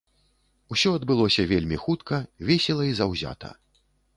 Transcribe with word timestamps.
Усё 0.75 0.93
адбылося 0.99 1.45
вельмі 1.53 1.77
хутка, 1.83 2.15
весела 2.51 2.83
і 2.89 2.97
заўзята. 3.03 3.49